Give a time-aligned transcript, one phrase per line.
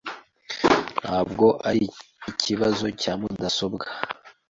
[1.01, 1.85] Ntabwo ari
[2.31, 3.85] ikibazo cya mudasobwa.